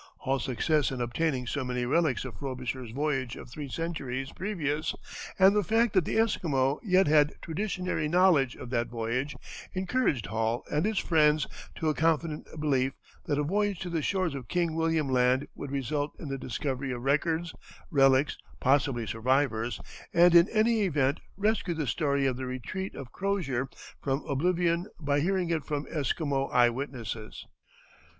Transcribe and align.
Hall's 0.17 0.45
success 0.45 0.89
in 0.89 0.99
obtaining 0.99 1.45
so 1.45 1.63
many 1.63 1.85
relics 1.85 2.25
of 2.25 2.33
Frobisher's 2.35 2.89
voyage 2.89 3.35
of 3.35 3.51
three 3.51 3.69
centuries 3.69 4.31
previous, 4.31 4.95
and 5.37 5.55
the 5.55 5.63
fact 5.63 5.93
that 5.93 6.05
the 6.05 6.17
Esquimaux 6.17 6.79
yet 6.83 7.05
had 7.05 7.39
traditionary 7.39 8.07
knowledge 8.07 8.55
of 8.55 8.71
that 8.71 8.87
voyage, 8.87 9.35
encouraged 9.75 10.25
Hall 10.25 10.63
and 10.71 10.87
his 10.87 10.97
friends 10.97 11.45
to 11.75 11.87
a 11.87 11.93
confident 11.93 12.47
belief 12.59 12.93
that 13.27 13.37
a 13.37 13.43
voyage 13.43 13.77
to 13.81 13.91
the 13.91 14.01
shores 14.01 14.33
of 14.33 14.47
King 14.47 14.73
William 14.73 15.07
Land 15.07 15.47
would 15.53 15.69
result 15.69 16.15
in 16.19 16.29
the 16.29 16.37
discovery 16.39 16.91
of 16.91 17.03
records, 17.03 17.53
relics, 17.91 18.39
possibly 18.59 19.05
survivors, 19.05 19.79
and 20.15 20.33
in 20.33 20.49
any 20.49 20.81
event 20.81 21.19
rescue 21.37 21.75
the 21.75 21.85
story 21.85 22.25
of 22.25 22.37
the 22.37 22.47
retreat 22.47 22.95
of 22.95 23.11
Crozier 23.11 23.69
from 24.01 24.25
oblivion 24.27 24.87
by 24.99 25.19
hearing 25.19 25.51
it 25.51 25.63
from 25.63 25.85
Esquimau 25.91 26.47
eye 26.47 26.71
witnesses. 26.71 27.45